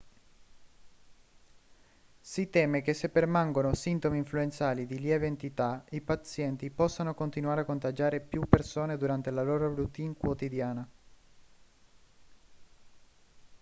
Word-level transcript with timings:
si 2.19 2.49
teme 2.49 2.81
che 2.81 2.91
se 2.95 3.09
permangono 3.09 3.75
sintomi 3.75 4.17
influenzali 4.17 4.87
di 4.87 4.97
lieve 4.97 5.27
entità 5.27 5.85
i 5.91 6.01
pazienti 6.01 6.71
possano 6.71 7.13
continuare 7.13 7.61
a 7.61 7.65
contagiare 7.65 8.19
più 8.19 8.47
persone 8.49 8.97
durante 8.97 9.29
la 9.29 9.43
loro 9.43 9.71
routine 9.75 10.15
quotidiana 10.17 10.89